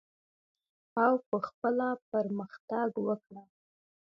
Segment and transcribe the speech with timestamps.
[1.03, 3.43] او په خپله پرمختګ وکړه.